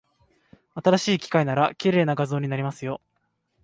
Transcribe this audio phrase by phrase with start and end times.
[0.73, 3.01] 新しい機械なら、綺麗な画像になりますよ。